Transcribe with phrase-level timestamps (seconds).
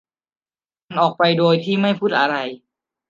[0.87, 2.35] มันออกไปโดยที่ไม่พูดอะไร